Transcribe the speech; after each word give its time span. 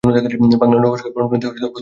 বাংলা 0.03 0.77
নববর্ষকে 0.77 1.09
বরণ 1.09 1.27
করে 1.27 1.37
নিতে 1.37 1.47
প্রস্তুত 1.47 1.65
বাঙালি। 1.65 1.79